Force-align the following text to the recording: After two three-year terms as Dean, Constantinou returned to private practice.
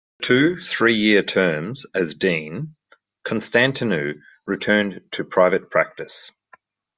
After 0.19 0.33
two 0.33 0.55
three-year 0.59 1.21
terms 1.21 1.85
as 1.93 2.15
Dean, 2.15 2.73
Constantinou 3.23 4.19
returned 4.47 5.03
to 5.11 5.23
private 5.23 5.69
practice. 5.69 6.31